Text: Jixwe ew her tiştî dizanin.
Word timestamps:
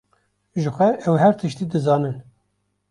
Jixwe 0.63 0.87
ew 1.07 1.13
her 1.21 1.33
tiştî 1.39 1.65
dizanin. 1.71 2.15